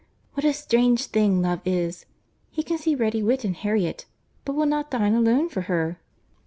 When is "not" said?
4.65-4.89